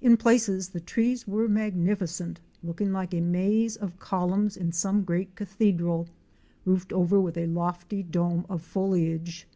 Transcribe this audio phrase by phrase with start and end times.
[0.00, 5.34] In places the trees were magnificent, looking like a maze of columns in some great
[5.36, 6.08] cathedral,
[6.64, 9.46] roofed over with a lofty dome of foliage.